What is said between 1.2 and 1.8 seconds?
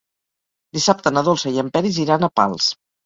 Dolça i en